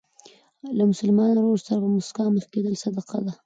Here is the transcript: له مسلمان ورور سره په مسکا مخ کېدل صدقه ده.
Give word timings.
له 0.77 0.83
مسلمان 0.91 1.29
ورور 1.35 1.59
سره 1.65 1.77
په 1.83 1.89
مسکا 1.97 2.25
مخ 2.35 2.45
کېدل 2.53 2.75
صدقه 2.83 3.17
ده. 3.25 3.33